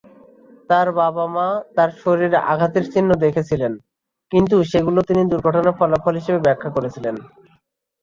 [0.69, 3.73] তার বাবা-মা তার শরীরে আঘাতের চিহ্ন দেখেছিলেন,
[4.31, 7.15] কিন্তু সেগুলি তিনি দুর্ঘটনার ফলাফল হিসাবে ব্যাখ্যা করেছিলেন।